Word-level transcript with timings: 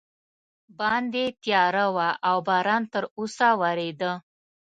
باندې 0.79 1.23
تیاره 1.43 1.85
وه 1.95 2.09
او 2.29 2.37
باران 2.47 2.83
تراوسه 2.93 3.47
ورېده. 3.61 4.11